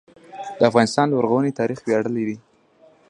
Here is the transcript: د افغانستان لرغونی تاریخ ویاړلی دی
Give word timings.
د 0.57 0.59
افغانستان 0.69 1.05
لرغونی 1.09 1.57
تاریخ 1.59 1.79
ویاړلی 1.81 2.23
دی 2.29 2.37